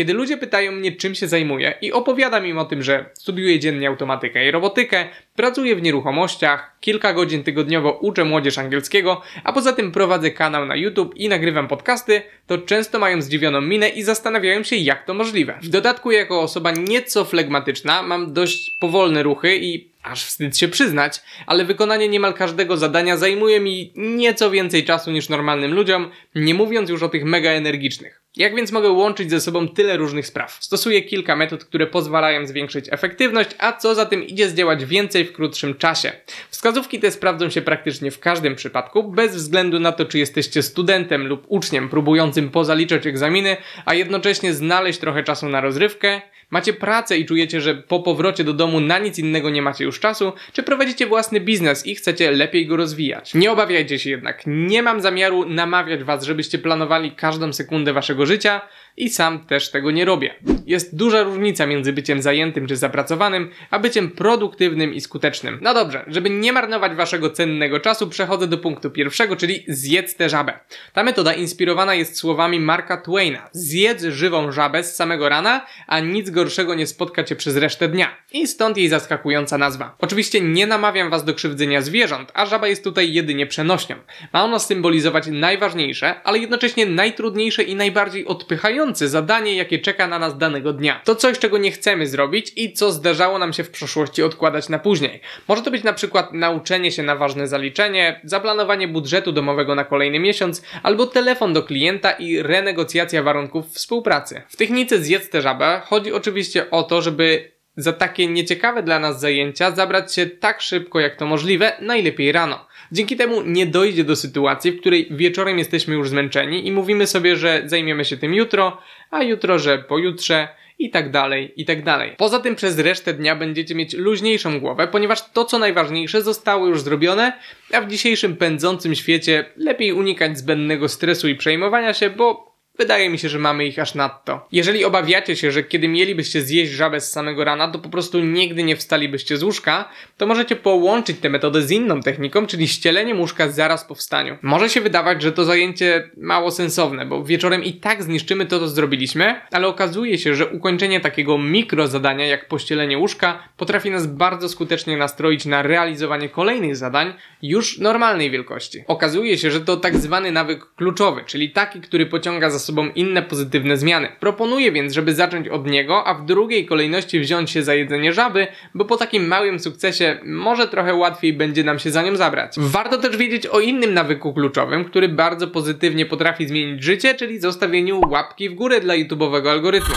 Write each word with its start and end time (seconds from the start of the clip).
Kiedy 0.00 0.12
ludzie 0.12 0.36
pytają 0.36 0.72
mnie, 0.72 0.92
czym 0.92 1.14
się 1.14 1.28
zajmuję 1.28 1.74
i 1.80 1.92
opowiadam 1.92 2.46
im 2.46 2.58
o 2.58 2.64
tym, 2.64 2.82
że 2.82 3.10
studiuję 3.14 3.58
dziennie 3.58 3.88
automatykę 3.88 4.48
i 4.48 4.50
robotykę, 4.50 5.08
pracuję 5.36 5.76
w 5.76 5.82
nieruchomościach, 5.82 6.76
kilka 6.80 7.12
godzin 7.12 7.44
tygodniowo 7.44 7.92
uczę 7.92 8.24
młodzież 8.24 8.58
angielskiego, 8.58 9.22
a 9.44 9.52
poza 9.52 9.72
tym 9.72 9.92
prowadzę 9.92 10.30
kanał 10.30 10.66
na 10.66 10.76
YouTube 10.76 11.14
i 11.16 11.28
nagrywam 11.28 11.68
podcasty, 11.68 12.22
to 12.46 12.58
często 12.58 12.98
mają 12.98 13.22
zdziwioną 13.22 13.60
minę 13.60 13.88
i 13.88 14.02
zastanawiają 14.02 14.62
się, 14.62 14.76
jak 14.76 15.04
to 15.04 15.14
możliwe. 15.14 15.58
W 15.62 15.68
dodatku, 15.68 16.10
jako 16.10 16.40
osoba 16.40 16.70
nieco 16.70 17.24
flegmatyczna, 17.24 18.02
mam 18.02 18.32
dość 18.32 18.70
powolne 18.78 19.22
ruchy 19.22 19.56
i 19.56 19.90
aż 20.02 20.24
wstyd 20.24 20.58
się 20.58 20.68
przyznać, 20.68 21.20
ale 21.46 21.64
wykonanie 21.64 22.08
niemal 22.08 22.34
każdego 22.34 22.76
zadania 22.76 23.16
zajmuje 23.16 23.60
mi 23.60 23.92
nieco 23.96 24.50
więcej 24.50 24.84
czasu 24.84 25.10
niż 25.10 25.28
normalnym 25.28 25.74
ludziom, 25.74 26.10
nie 26.34 26.54
mówiąc 26.54 26.90
już 26.90 27.02
o 27.02 27.08
tych 27.08 27.24
mega 27.24 27.50
energicznych. 27.50 28.22
Jak 28.36 28.54
więc 28.54 28.72
mogę 28.72 28.88
łączyć 28.88 29.30
ze 29.30 29.40
sobą 29.40 29.68
tyle 29.68 29.96
różnych 29.96 30.26
spraw? 30.26 30.58
Stosuję 30.60 31.02
kilka 31.02 31.36
metod, 31.36 31.64
które 31.64 31.86
pozwalają 31.86 32.46
zwiększyć 32.46 32.86
efektywność, 32.90 33.50
a 33.58 33.72
co 33.72 33.94
za 33.94 34.06
tym 34.06 34.24
idzie 34.24 34.48
zdziałać 34.48 34.84
więcej 34.84 35.24
w 35.24 35.32
krótszym 35.32 35.74
czasie. 35.74 36.12
Wskazówki 36.50 37.00
te 37.00 37.10
sprawdzą 37.10 37.50
się 37.50 37.62
praktycznie 37.62 38.10
w 38.10 38.18
każdym 38.18 38.54
przypadku, 38.54 39.12
bez 39.12 39.36
względu 39.36 39.80
na 39.80 39.92
to, 39.92 40.04
czy 40.04 40.18
jesteście 40.18 40.62
studentem 40.62 41.26
lub 41.26 41.44
uczniem 41.48 41.88
próbującym 41.88 42.50
pozaliczać 42.50 43.06
egzaminy, 43.06 43.56
a 43.84 43.94
jednocześnie 43.94 44.54
znaleźć 44.54 44.98
trochę 44.98 45.22
czasu 45.22 45.48
na 45.48 45.60
rozrywkę, 45.60 46.20
macie 46.50 46.72
pracę 46.72 47.18
i 47.18 47.26
czujecie, 47.26 47.60
że 47.60 47.74
po 47.74 48.00
powrocie 48.00 48.44
do 48.44 48.52
domu 48.52 48.80
na 48.80 48.98
nic 48.98 49.18
innego 49.18 49.50
nie 49.50 49.62
macie 49.62 49.84
już 49.84 50.00
czasu, 50.00 50.32
czy 50.52 50.62
prowadzicie 50.62 51.06
własny 51.06 51.40
biznes 51.40 51.86
i 51.86 51.94
chcecie 51.94 52.30
lepiej 52.30 52.66
go 52.66 52.76
rozwijać. 52.76 53.34
Nie 53.34 53.52
obawiajcie 53.52 53.98
się 53.98 54.10
jednak, 54.10 54.42
nie 54.46 54.82
mam 54.82 55.00
zamiaru 55.00 55.48
namawiać 55.48 56.04
was, 56.04 56.24
żebyście 56.24 56.58
planowali 56.58 57.12
każdą 57.12 57.52
sekundę 57.52 57.92
waszego 57.92 58.26
życia 58.26 58.29
życia 58.30 58.60
i 58.96 59.08
sam 59.08 59.46
też 59.46 59.70
tego 59.70 59.90
nie 59.90 60.04
robię. 60.04 60.34
Jest 60.66 60.96
duża 60.96 61.22
różnica 61.22 61.66
między 61.66 61.92
byciem 61.92 62.22
zajętym 62.22 62.66
czy 62.66 62.76
zapracowanym, 62.76 63.50
a 63.70 63.78
byciem 63.78 64.10
produktywnym 64.10 64.94
i 64.94 65.00
skutecznym. 65.00 65.58
No 65.62 65.74
dobrze, 65.74 66.04
żeby 66.06 66.30
nie 66.30 66.52
marnować 66.52 66.94
waszego 66.94 67.30
cennego 67.30 67.80
czasu, 67.80 68.08
przechodzę 68.08 68.46
do 68.46 68.58
punktu 68.58 68.90
pierwszego, 68.90 69.36
czyli 69.36 69.64
zjedz 69.68 70.16
tę 70.16 70.28
żabę. 70.28 70.58
Ta 70.92 71.02
metoda 71.02 71.32
inspirowana 71.32 71.94
jest 71.94 72.16
słowami 72.16 72.60
Marka 72.60 73.00
Twaina. 73.00 73.48
Zjedz 73.52 74.04
żywą 74.04 74.52
żabę 74.52 74.84
z 74.84 74.96
samego 74.96 75.28
rana, 75.28 75.66
a 75.86 76.00
nic 76.00 76.30
gorszego 76.30 76.74
nie 76.74 76.86
spotka 76.86 77.24
cię 77.24 77.36
przez 77.36 77.56
resztę 77.56 77.88
dnia. 77.88 78.16
I 78.32 78.46
stąd 78.46 78.76
jej 78.76 78.88
zaskakująca 78.88 79.58
nazwa. 79.58 79.96
Oczywiście 79.98 80.40
nie 80.40 80.66
namawiam 80.66 81.10
was 81.10 81.24
do 81.24 81.34
krzywdzenia 81.34 81.82
zwierząt, 81.82 82.30
a 82.34 82.46
żaba 82.46 82.68
jest 82.68 82.84
tutaj 82.84 83.12
jedynie 83.12 83.46
przenośnią. 83.46 83.96
Ma 84.32 84.44
ona 84.44 84.58
symbolizować 84.58 85.26
najważniejsze, 85.26 86.22
ale 86.22 86.38
jednocześnie 86.38 86.86
najtrudniejsze 86.86 87.62
i 87.62 87.76
najbardziej 87.76 88.26
odpychające 88.26 88.79
zadanie, 88.94 89.56
jakie 89.56 89.78
czeka 89.78 90.06
na 90.06 90.18
nas 90.18 90.38
danego 90.38 90.72
dnia. 90.72 91.00
To 91.04 91.14
coś, 91.14 91.38
czego 91.38 91.58
nie 91.58 91.70
chcemy 91.70 92.06
zrobić 92.06 92.52
i 92.56 92.72
co 92.72 92.92
zdarzało 92.92 93.38
nam 93.38 93.52
się 93.52 93.64
w 93.64 93.70
przeszłości 93.70 94.22
odkładać 94.22 94.68
na 94.68 94.78
później. 94.78 95.20
Może 95.48 95.62
to 95.62 95.70
być 95.70 95.84
na 95.84 95.92
przykład 95.92 96.32
nauczenie 96.32 96.92
się 96.92 97.02
na 97.02 97.16
ważne 97.16 97.48
zaliczenie, 97.48 98.20
zaplanowanie 98.24 98.88
budżetu 98.88 99.32
domowego 99.32 99.74
na 99.74 99.84
kolejny 99.84 100.18
miesiąc, 100.18 100.62
albo 100.82 101.06
telefon 101.06 101.52
do 101.52 101.62
klienta 101.62 102.10
i 102.10 102.42
renegocjacja 102.42 103.22
warunków 103.22 103.66
współpracy. 103.72 104.42
W 104.48 104.56
technice 104.56 104.98
zjedz 104.98 105.30
tę 105.30 105.42
żabę 105.42 105.82
chodzi 105.84 106.12
oczywiście 106.12 106.70
o 106.70 106.82
to, 106.82 107.02
żeby 107.02 107.59
za 107.76 107.92
takie 107.92 108.26
nieciekawe 108.26 108.82
dla 108.82 108.98
nas 108.98 109.20
zajęcia 109.20 109.70
zabrać 109.70 110.14
się 110.14 110.26
tak 110.26 110.60
szybko 110.60 111.00
jak 111.00 111.16
to 111.16 111.26
możliwe, 111.26 111.72
najlepiej 111.80 112.32
rano. 112.32 112.66
Dzięki 112.92 113.16
temu 113.16 113.42
nie 113.42 113.66
dojdzie 113.66 114.04
do 114.04 114.16
sytuacji, 114.16 114.72
w 114.72 114.80
której 114.80 115.08
wieczorem 115.10 115.58
jesteśmy 115.58 115.94
już 115.94 116.08
zmęczeni 116.08 116.66
i 116.66 116.72
mówimy 116.72 117.06
sobie, 117.06 117.36
że 117.36 117.62
zajmiemy 117.66 118.04
się 118.04 118.16
tym 118.16 118.34
jutro, 118.34 118.78
a 119.10 119.22
jutro, 119.22 119.58
że 119.58 119.78
pojutrze 119.78 120.48
i 120.78 120.90
tak 120.90 121.10
dalej, 121.10 121.52
i 121.56 121.64
tak 121.64 121.84
dalej. 121.84 122.14
Poza 122.16 122.40
tym 122.40 122.56
przez 122.56 122.78
resztę 122.78 123.14
dnia 123.14 123.36
będziecie 123.36 123.74
mieć 123.74 123.94
luźniejszą 123.94 124.60
głowę, 124.60 124.88
ponieważ 124.88 125.32
to 125.32 125.44
co 125.44 125.58
najważniejsze 125.58 126.22
zostało 126.22 126.66
już 126.66 126.82
zrobione, 126.82 127.32
a 127.72 127.80
w 127.80 127.88
dzisiejszym 127.88 128.36
pędzącym 128.36 128.94
świecie 128.94 129.44
lepiej 129.56 129.92
unikać 129.92 130.38
zbędnego 130.38 130.88
stresu 130.88 131.28
i 131.28 131.34
przejmowania 131.34 131.94
się, 131.94 132.10
bo 132.10 132.49
Wydaje 132.80 133.10
mi 133.10 133.18
się, 133.18 133.28
że 133.28 133.38
mamy 133.38 133.66
ich 133.66 133.78
aż 133.78 133.94
nadto. 133.94 134.46
Jeżeli 134.52 134.84
obawiacie 134.84 135.36
się, 135.36 135.52
że 135.52 135.62
kiedy 135.62 135.88
mielibyście 135.88 136.42
zjeść 136.42 136.72
żabę 136.72 137.00
z 137.00 137.12
samego 137.12 137.44
rana, 137.44 137.68
to 137.68 137.78
po 137.78 137.88
prostu 137.88 138.20
nigdy 138.20 138.62
nie 138.62 138.76
wstalibyście 138.76 139.36
z 139.36 139.42
łóżka, 139.42 139.88
to 140.16 140.26
możecie 140.26 140.56
połączyć 140.56 141.18
tę 141.18 141.30
metodę 141.30 141.62
z 141.62 141.70
inną 141.70 142.00
techniką, 142.00 142.46
czyli 142.46 142.68
ścieleniem 142.68 143.20
łóżka 143.20 143.48
zaraz 143.48 143.84
po 143.84 143.94
wstaniu. 143.94 144.38
Może 144.42 144.68
się 144.68 144.80
wydawać, 144.80 145.22
że 145.22 145.32
to 145.32 145.44
zajęcie 145.44 146.10
mało 146.16 146.50
sensowne, 146.50 147.06
bo 147.06 147.24
wieczorem 147.24 147.64
i 147.64 147.72
tak 147.72 148.02
zniszczymy 148.02 148.46
to, 148.46 148.58
co 148.58 148.68
zrobiliśmy, 148.68 149.40
ale 149.52 149.68
okazuje 149.68 150.18
się, 150.18 150.34
że 150.34 150.46
ukończenie 150.46 151.00
takiego 151.00 151.38
mikro 151.38 151.86
zadania 151.86 152.26
jak 152.26 152.48
pościelenie 152.48 152.98
łóżka 152.98 153.48
potrafi 153.56 153.90
nas 153.90 154.06
bardzo 154.06 154.48
skutecznie 154.48 154.96
nastroić 154.96 155.46
na 155.46 155.62
realizowanie 155.62 156.28
kolejnych 156.28 156.76
zadań 156.76 157.14
już 157.42 157.78
normalnej 157.78 158.30
wielkości. 158.30 158.84
Okazuje 158.86 159.38
się, 159.38 159.50
że 159.50 159.60
to 159.60 159.76
tak 159.76 159.96
zwany 159.96 160.32
nawyk 160.32 160.74
kluczowy, 160.74 161.22
czyli 161.26 161.50
taki, 161.50 161.80
który 161.80 162.06
pociąga 162.06 162.50
za 162.50 162.58
sobą 162.58 162.69
sobą 162.70 162.88
inne 162.94 163.22
pozytywne 163.22 163.76
zmiany. 163.76 164.08
Proponuję 164.20 164.72
więc, 164.72 164.92
żeby 164.92 165.14
zacząć 165.14 165.48
od 165.48 165.66
niego, 165.66 166.06
a 166.06 166.14
w 166.14 166.24
drugiej 166.24 166.66
kolejności 166.66 167.20
wziąć 167.20 167.50
się 167.50 167.62
za 167.62 167.74
jedzenie 167.74 168.12
żaby, 168.12 168.46
bo 168.74 168.84
po 168.84 168.96
takim 168.96 169.26
małym 169.26 169.58
sukcesie 169.58 170.18
może 170.24 170.68
trochę 170.68 170.94
łatwiej 170.94 171.32
będzie 171.32 171.64
nam 171.64 171.78
się 171.78 171.90
za 171.90 172.02
nią 172.02 172.16
zabrać. 172.16 172.54
Warto 172.56 172.98
też 172.98 173.16
wiedzieć 173.16 173.46
o 173.46 173.60
innym 173.60 173.94
nawyku 173.94 174.34
kluczowym, 174.34 174.84
który 174.84 175.08
bardzo 175.08 175.48
pozytywnie 175.48 176.06
potrafi 176.06 176.46
zmienić 176.46 176.82
życie, 176.84 177.14
czyli 177.14 177.40
zostawieniu 177.40 178.00
łapki 178.08 178.48
w 178.48 178.54
górę 178.54 178.80
dla 178.80 178.94
YouTube'owego 178.94 179.48
algorytmu. 179.48 179.94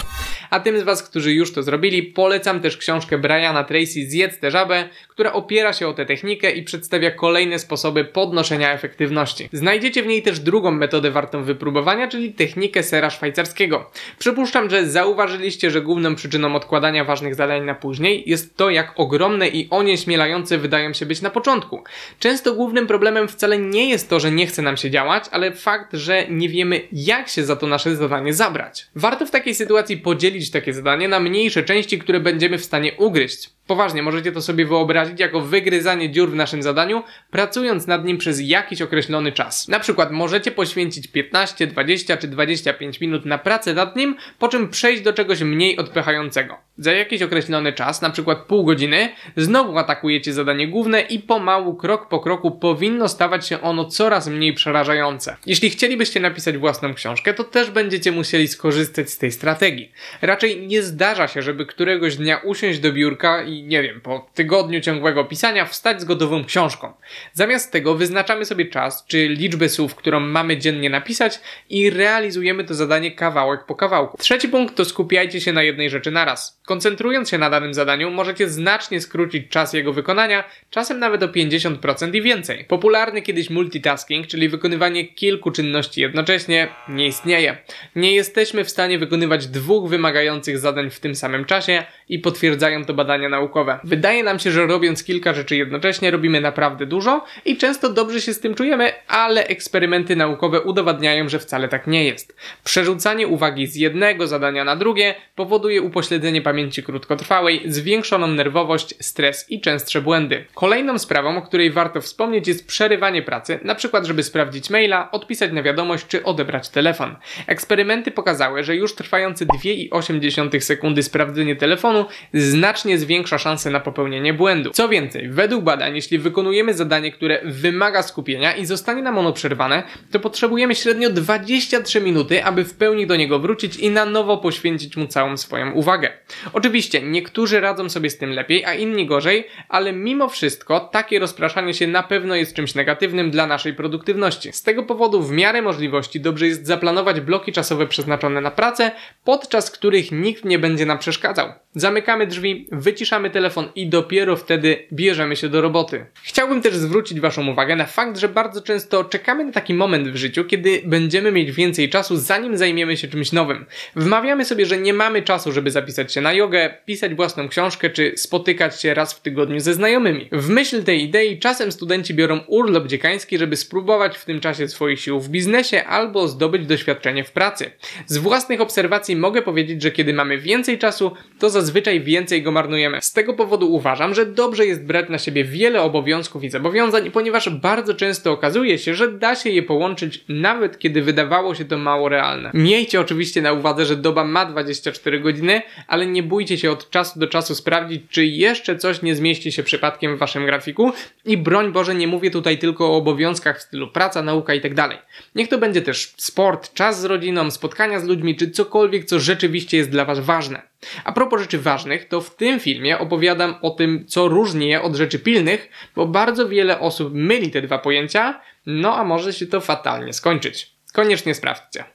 A 0.50 0.60
tym 0.60 0.80
z 0.80 0.84
Was, 0.84 1.04
którzy 1.10 1.34
już 1.34 1.54
to 1.54 1.64
zrobili, 1.64 2.04
polecam 2.04 2.60
też 2.60 2.78
książkę 2.78 3.18
Briana 3.18 3.64
Tracy 3.64 4.10
Zjedz 4.10 4.40
tę 4.40 4.52
żabę, 4.52 4.90
która 5.08 5.34
opiera 5.34 5.74
się 5.74 5.88
o 5.88 5.94
tę 5.94 6.06
technikę 6.06 6.52
i 6.52 6.64
przedstawia 6.64 7.12
kolejne 7.12 7.60
sposoby 7.60 8.06
podnoszenia 8.06 8.74
efektywności. 8.74 9.50
Znajdziecie 9.52 10.04
w 10.04 10.08
niej 10.08 10.22
też 10.22 10.40
drugą 10.40 10.72
metodę 10.72 11.12
wartą 11.12 11.44
wypróbowania, 11.44 12.08
czyli 12.08 12.34
technikę 12.34 12.62
sera 12.84 13.09
szwajcarskiego. 13.09 13.91
Przypuszczam, 14.19 14.69
że 14.69 14.88
zauważyliście, 14.88 15.72
że 15.72 15.81
główną 15.81 16.16
przyczyną 16.16 16.56
odkładania 16.56 17.06
ważnych 17.06 17.35
zadań 17.35 17.63
na 17.66 17.75
później 17.75 18.24
jest 18.25 18.57
to, 18.57 18.69
jak 18.69 18.94
ogromne 18.96 19.47
i 19.47 19.68
onieśmielające 19.69 20.57
wydają 20.57 20.94
się 20.94 21.06
być 21.06 21.22
na 21.22 21.29
początku. 21.29 21.84
Często 22.19 22.53
głównym 22.53 22.88
problemem 22.88 23.28
wcale 23.28 23.57
nie 23.57 23.90
jest 23.90 24.09
to, 24.09 24.19
że 24.19 24.31
nie 24.31 24.47
chce 24.47 24.62
nam 24.62 24.78
się 24.78 24.90
działać, 24.90 25.24
ale 25.31 25.51
fakt, 25.51 25.94
że 25.94 26.25
nie 26.29 26.50
wiemy, 26.50 26.81
jak 26.91 27.29
się 27.29 27.44
za 27.44 27.56
to 27.56 27.68
nasze 27.68 27.96
zadanie 27.96 28.34
zabrać. 28.34 28.88
Warto 28.95 29.25
w 29.25 29.31
takiej 29.31 29.56
sytuacji 29.56 29.97
podzielić 29.97 30.51
takie 30.51 30.74
zadanie 30.74 31.07
na 31.07 31.19
mniejsze 31.19 31.63
części, 31.63 32.00
które 32.00 32.19
będziemy 32.19 32.57
w 32.57 32.66
stanie 32.66 32.94
ugryźć. 32.97 33.50
Poważnie, 33.68 34.03
możecie 34.03 34.31
to 34.31 34.41
sobie 34.41 34.66
wyobrazić 34.66 35.19
jako 35.19 35.41
wygryzanie 35.41 36.09
dziur 36.12 36.31
w 36.31 36.35
naszym 36.35 36.63
zadaniu, 36.63 37.03
pracując 37.31 37.88
nad 37.88 38.06
nim 38.06 38.18
przez 38.18 38.41
jakiś 38.41 38.81
określony 38.81 39.31
czas. 39.31 39.68
Na 39.68 39.79
przykład 39.79 40.12
możecie 40.12 40.51
poświęcić 40.51 41.07
15, 41.07 41.68
20 41.68 42.18
czy 42.18 42.28
25 42.28 43.01
minut 43.01 43.25
na 43.25 43.38
pracę 43.38 43.74
nad 43.74 43.96
nim, 43.96 44.16
po 44.40 44.47
czym 44.47 44.69
przejść 44.69 45.03
do 45.03 45.13
czegoś 45.13 45.41
mniej 45.41 45.78
odpychającego. 45.78 46.57
Za 46.78 46.91
jakiś 46.91 47.22
określony 47.22 47.74
czas, 47.74 48.01
na 48.01 48.09
przykład 48.09 48.38
pół 48.38 48.66
godziny, 48.66 49.09
znowu 49.38 49.78
atakujecie 49.78 50.34
zadanie 50.34 50.68
główne 50.68 51.01
i 51.01 51.19
pomału, 51.19 51.75
krok 51.75 52.09
po 52.09 52.19
kroku 52.19 52.51
powinno 52.51 53.07
stawać 53.07 53.47
się 53.47 53.62
ono 53.62 53.85
coraz 53.85 54.28
mniej 54.28 54.53
przerażające. 54.53 55.35
Jeśli 55.45 55.69
chcielibyście 55.69 56.19
napisać 56.19 56.57
własną 56.57 56.94
książkę, 56.94 57.34
to 57.34 57.44
też 57.44 57.72
będziecie 57.72 58.12
musieli 58.12 58.47
skorzystać 58.47 59.09
z 59.09 59.18
tej 59.18 59.31
strategii. 59.31 59.91
Raczej 60.22 60.68
nie 60.68 60.84
zdarza 60.84 61.28
się, 61.28 61.41
żeby 61.41 61.66
któregoś 61.66 62.16
dnia 62.16 62.38
usiąść 62.38 62.80
do 62.80 62.91
biurka 62.91 63.44
i 63.59 63.64
nie 63.64 63.84
wiem, 63.84 64.02
po 64.02 64.30
tygodniu 64.34 64.81
ciągłego 64.81 65.25
pisania 65.25 65.66
wstać 65.66 66.02
z 66.02 66.06
gotową 66.06 66.46
książką. 66.46 66.94
Zamiast 67.34 67.72
tego 67.72 67.96
wyznaczamy 67.96 68.46
sobie 68.46 68.66
czas, 68.66 69.06
czy 69.08 69.28
liczbę 69.28 69.69
słów, 69.69 69.96
którą 69.96 70.19
mamy 70.19 70.58
dziennie 70.58 70.90
napisać 70.90 71.40
i 71.69 71.90
realizujemy 71.90 72.63
to 72.63 72.74
zadanie 72.74 73.12
kawałek 73.12 73.66
po 73.66 73.75
kawałku. 73.75 74.18
Trzeci 74.18 74.50
punkt 74.50 74.75
to 74.75 74.86
skupiajcie 74.86 75.42
się 75.42 75.53
na 75.53 75.63
jednej 75.63 75.90
rzeczy 75.90 76.12
naraz. 76.12 76.60
Koncentrując 76.66 77.30
się 77.30 77.38
na 77.38 77.50
danym 77.50 77.74
zadaniu, 77.74 78.12
możecie 78.12 78.50
znacznie 78.50 79.01
skrócić 79.01 79.50
czas 79.50 79.74
jego 79.74 79.94
wykonania, 79.94 80.44
czasem 80.69 81.00
nawet 81.00 81.24
o 81.24 81.28
50% 81.28 82.16
i 82.16 82.22
więcej. 82.22 82.66
Popularny 82.66 83.22
kiedyś 83.22 83.50
multitasking, 83.50 84.28
czyli 84.28 84.50
wykonywanie 84.50 85.07
kilku 85.07 85.51
czynności 85.51 86.01
jednocześnie, 86.01 86.68
nie 86.89 87.07
istnieje. 87.07 87.57
Nie 87.95 88.16
jesteśmy 88.16 88.63
w 88.63 88.69
stanie 88.69 89.00
wykonywać 89.00 89.48
dwóch 89.48 89.89
wymagających 89.89 90.60
zadań 90.60 90.89
w 90.89 91.00
tym 91.00 91.16
samym 91.16 91.45
czasie 91.45 91.83
i 92.10 92.19
potwierdzają 92.19 92.86
to 92.86 92.94
badania 92.94 93.30
naukowe. 93.30 93.43
Wydaje 93.84 94.24
nam 94.24 94.40
się, 94.40 94.51
że 94.51 94.68
robiąc 94.68 95.04
kilka 95.04 95.34
rzeczy 95.34 95.56
jednocześnie 95.56 96.12
robimy 96.12 96.42
naprawdę 96.42 96.86
dużo 96.86 97.25
i 97.45 97.57
często 97.57 97.90
dobrze 97.90 98.22
się 98.22 98.34
z 98.34 98.40
tym 98.40 98.56
czujemy, 98.56 98.92
ale 99.07 99.48
eksperymenty 99.48 100.16
naukowe 100.16 100.62
udowadniają, 100.62 101.30
że 101.30 101.40
wcale 101.40 101.68
tak 101.68 101.88
nie 101.88 102.06
jest. 102.06 102.36
Przerzucanie 102.63 103.28
uwagi 103.28 103.68
z 103.68 103.75
jednego 103.75 104.28
zadania 104.28 104.63
na 104.63 104.75
drugie 104.75 105.16
powoduje 105.36 105.81
upośledzenie 105.81 106.42
pamięci 106.42 106.84
krótkotrwałej, 106.84 107.62
zwiększoną 107.66 108.28
nerwowość, 108.28 108.95
stres 109.00 109.51
i 109.51 109.62
częstsze 109.62 110.01
błędy. 110.01 110.45
Kolejną 110.54 111.00
sprawą, 111.00 111.38
o 111.38 111.42
której 111.42 111.72
warto 111.72 112.01
wspomnieć 112.01 112.48
jest 112.48 112.68
przerywanie 112.68 113.22
pracy, 113.22 113.60
na 113.63 113.75
przykład 113.75 114.06
żeby 114.06 114.24
sprawdzić 114.24 114.69
maila, 114.69 115.12
odpisać 115.12 115.51
na 115.51 115.63
wiadomość 115.63 116.07
czy 116.07 116.24
odebrać 116.24 116.69
telefon. 116.69 117.16
Eksperymenty 117.48 118.12
pokazały, 118.12 118.63
że 118.63 118.75
już 118.75 118.95
trwające 118.95 119.45
2,8 119.45 120.62
sekundy 120.62 121.04
sprawdzenie 121.04 121.56
telefonu 121.56 122.06
znacznie 122.34 122.98
zwiększa 122.98 123.32
szanse 123.38 123.69
na 123.69 123.80
popełnienie 123.80 124.33
błędu. 124.33 124.71
Co 124.71 124.89
więcej, 124.89 125.30
według 125.30 125.63
badań, 125.63 125.95
jeśli 125.95 126.19
wykonujemy 126.19 126.74
zadanie, 126.74 127.12
które 127.12 127.41
wymaga 127.45 128.03
skupienia 128.03 128.56
i 128.56 128.65
zostanie 128.65 129.01
nam 129.01 129.18
ono 129.18 129.33
przerwane, 129.33 129.83
to 130.12 130.19
potrzebujemy 130.19 130.75
średnio 130.75 131.09
23 131.09 132.01
minuty, 132.01 132.44
aby 132.44 132.65
w 132.65 132.74
pełni 132.74 133.07
do 133.07 133.15
niego 133.15 133.39
wrócić 133.39 133.77
i 133.77 133.89
na 133.89 134.06
nowo 134.06 134.38
poświęcić 134.38 134.97
mu 134.97 135.07
całą 135.07 135.38
swoją 135.38 135.71
uwagę. 135.71 136.09
Oczywiście, 136.53 137.01
niektórzy 137.01 137.59
radzą 137.59 137.89
sobie 137.89 138.09
z 138.09 138.18
tym 138.18 138.30
lepiej, 138.30 138.65
a 138.65 138.74
inni 138.74 139.06
gorzej, 139.06 139.47
ale 139.69 139.94
mimo 139.94 140.30
wszystko 140.30 140.80
takie 140.80 141.19
rozpraszanie 141.19 141.74
się 141.74 141.88
na 141.88 142.03
pewno 142.03 142.35
jest 142.35 142.56
czymś 142.56 142.75
negatywnym 142.75 143.31
dla 143.31 143.47
naszej 143.47 143.74
produktywności. 143.74 144.53
Z 144.53 144.63
tego 144.63 144.83
powodu 144.83 145.21
w 145.21 145.31
miarę 145.31 145.62
możliwości 145.62 146.19
dobrze 146.19 146.47
jest 146.47 146.68
zaplanować 146.68 147.21
bloki 147.21 147.51
czasowe 147.51 147.88
przeznaczone 147.88 148.41
na 148.41 148.51
pracę, 148.51 148.91
podczas 149.24 149.71
których 149.71 150.12
nikt 150.12 150.45
nie 150.45 150.59
będzie 150.59 150.85
nam 150.85 150.97
przeszkadzał. 150.97 151.50
Zamykamy 151.75 152.27
drzwi, 152.27 152.68
wyciszamy 152.71 153.23
telefon 153.30 153.70
i 153.75 153.88
dopiero 153.88 154.36
wtedy 154.36 154.88
bierzemy 154.94 155.36
się 155.36 155.50
do 155.50 155.62
roboty. 155.62 156.06
Chciałbym 156.24 156.62
też 156.62 156.75
zwrócić 156.75 157.20
Waszą 157.20 157.48
uwagę 157.48 157.75
na 157.75 157.86
fakt, 157.86 158.18
że 158.18 158.30
bardzo 158.30 158.62
często 158.62 159.04
czekamy 159.04 159.46
na 159.46 159.52
taki 159.52 159.74
moment 159.74 160.10
w 160.10 160.16
życiu, 160.16 160.46
kiedy 160.46 160.81
będziemy 160.86 161.31
mieć 161.31 161.52
więcej 161.52 161.90
czasu, 161.90 162.18
zanim 162.18 162.58
zajmiemy 162.58 162.98
się 162.98 163.08
czymś 163.08 163.31
nowym. 163.31 163.66
Wmawiamy 163.96 164.46
sobie, 164.46 164.66
że 164.66 164.78
nie 164.78 164.94
mamy 164.94 165.22
czasu, 165.22 165.52
żeby 165.52 165.72
zapisać 165.72 166.14
się 166.14 166.22
na 166.22 166.34
jogę, 166.34 166.74
pisać 166.86 167.16
własną 167.16 167.50
książkę 167.50 167.90
czy 167.90 168.14
spotykać 168.16 168.81
się 168.81 168.94
raz 168.94 169.14
w 169.14 169.22
tygodniu 169.22 169.60
ze 169.60 169.74
znajomymi. 169.74 170.30
W 170.31 170.50
myśl 170.50 170.84
tej 170.84 171.04
idei 171.04 171.40
czasem 171.40 171.72
studenci 171.72 172.14
biorą 172.14 172.40
urlop 172.48 172.88
dziekański, 172.88 173.38
żeby 173.38 173.56
spróbować 173.56 174.18
w 174.18 174.26
tym 174.26 174.40
czasie 174.40 174.68
swoich 174.68 175.00
sił 175.00 175.19
w 175.19 175.30
biznesie 175.30 175.84
albo 175.84 176.28
zdobyć 176.28 176.66
doświadczenie 176.66 177.24
w 177.24 177.31
pracy. 177.31 177.72
Z 178.06 178.18
własnych 178.18 178.62
obserwacji 178.62 179.16
mogę 179.16 179.42
powiedzieć, 179.42 179.81
że 179.81 179.92
kiedy 179.92 180.14
mamy 180.14 180.38
więcej 180.38 180.78
czasu, 180.80 181.12
to 181.40 181.50
zazwyczaj 181.50 182.02
więcej 182.02 182.44
go 182.44 182.52
marnujemy. 182.52 183.02
Z 183.13 183.15
tego 183.15 183.33
powodu 183.33 183.74
uważam, 183.74 184.13
że 184.13 184.25
dobrze 184.25 184.65
jest 184.65 184.86
brać 184.86 185.10
na 185.10 185.18
siebie 185.18 185.44
wiele 185.44 185.81
obowiązków 185.81 186.44
i 186.44 186.50
zobowiązań, 186.50 187.12
ponieważ 187.12 187.50
bardzo 187.50 187.94
często 187.94 188.31
okazuje 188.31 188.77
się, 188.77 188.95
że 188.95 189.12
da 189.12 189.36
się 189.36 189.50
je 189.50 189.63
połączyć 189.63 190.25
nawet 190.30 190.80
kiedy 190.80 191.01
wydawało 191.01 191.56
się 191.56 191.65
to 191.65 191.77
mało 191.77 192.10
realne. 192.10 192.51
Miejcie 192.54 193.01
oczywiście 193.01 193.42
na 193.42 193.54
uwadze, 193.54 193.86
że 193.86 193.95
doba 193.95 194.24
ma 194.24 194.45
24 194.45 195.19
godziny, 195.19 195.62
ale 195.88 196.06
nie 196.06 196.24
bójcie 196.24 196.57
się 196.57 196.71
od 196.71 196.89
czasu 196.89 197.19
do 197.19 197.27
czasu 197.27 197.56
sprawdzić, 197.56 198.01
czy 198.10 198.25
jeszcze 198.25 198.77
coś 198.77 199.01
nie 199.01 199.16
zmieści 199.16 199.51
się 199.51 199.63
przypadkiem 199.63 200.16
w 200.16 200.19
waszym 200.19 200.45
grafiku 200.45 200.92
i 201.25 201.38
broń 201.38 201.71
Boże 201.71 201.95
nie 201.95 202.07
mówię 202.07 202.31
tutaj 202.31 202.57
tylko 202.57 202.86
o 202.88 202.98
obowiązkach 202.98 203.59
w 203.59 203.62
stylu 203.62 203.88
praca, 203.88 204.21
nauka 204.21 204.54
itd. 204.54 204.75
Tak 204.75 205.06
Niech 205.36 205.50
to 205.50 205.57
będzie 205.57 205.81
też 205.81 206.13
sport, 206.18 206.74
czas 206.74 207.01
z 207.01 207.06
rodziną, 207.06 207.51
spotkania 207.51 208.00
z 208.00 208.04
ludźmi, 208.04 208.36
czy 208.36 208.51
cokolwiek, 208.51 209.06
co 209.06 209.19
rzeczywiście 209.19 209.77
jest 209.77 209.89
dla 209.89 210.06
was 210.06 210.19
ważne. 210.19 210.73
A 211.03 211.12
propos 211.12 211.41
rzeczy 211.41 211.59
ważnych, 211.59 212.07
to 212.07 212.21
w 212.21 212.35
tym 212.35 212.59
filmie 212.59 213.00
opowiadam 213.00 213.56
o 213.62 213.69
tym, 213.69 214.06
co 214.07 214.27
różni 214.27 214.69
je 214.69 214.81
od 214.81 214.95
rzeczy 214.95 215.19
pilnych, 215.19 215.69
bo 215.95 216.07
bardzo 216.07 216.50
wiele 216.50 216.80
osób 216.80 217.13
myli 217.13 217.51
te 217.51 217.62
dwa 217.62 217.77
pojęcia, 217.77 218.41
no 218.65 218.95
a 218.95 219.03
może 219.03 219.33
się 219.33 219.47
to 219.47 219.62
fatalnie 219.62 220.13
skończyć. 220.13 220.74
Koniecznie 220.94 221.35
sprawdźcie. 221.35 221.93